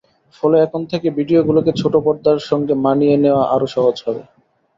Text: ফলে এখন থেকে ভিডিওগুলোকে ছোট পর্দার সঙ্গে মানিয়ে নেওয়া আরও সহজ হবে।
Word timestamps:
ফলে 0.35 0.57
এখন 0.65 0.81
থেকে 0.91 1.07
ভিডিওগুলোকে 1.17 1.71
ছোট 1.81 1.93
পর্দার 2.05 2.37
সঙ্গে 2.49 2.73
মানিয়ে 2.85 3.15
নেওয়া 3.23 3.43
আরও 3.53 3.67
সহজ 3.75 3.95
হবে। 4.05 4.21